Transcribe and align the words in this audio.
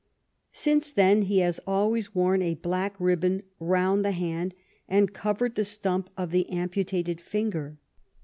Since 0.53 0.91
then 0.93 1.21
he 1.21 1.41
has 1.41 1.59
always 1.67 2.15
worn 2.15 2.41
a 2.41 2.55
black 2.55 2.95
ribbon 2.99 3.43
round 3.59 4.03
the 4.03 4.13
hand 4.13 4.55
and 4.89 5.13
covering 5.13 5.53
the 5.53 5.63
stump 5.63 6.09
of 6.17 6.31
the 6.31 6.49
amputated 6.49 7.21
finger. 7.21 7.77